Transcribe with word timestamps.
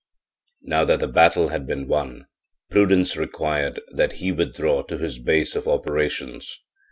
Now 0.63 0.83
that 0.85 0.99
the 0.99 1.07
battle 1.07 1.49
had 1.49 1.67
been 1.67 1.87
won, 1.87 2.25
prudence 2.71 3.15
required 3.15 3.79
that 3.93 4.13
he 4.13 4.31
withdraw 4.31 4.81
to 4.81 4.97
his 4.97 5.19
base 5.19 5.55
of 5.55 5.67
operations. 5.67 6.59